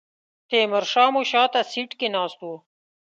[0.49, 2.49] تیمور شاه مو شاته سیټ کې ناست و.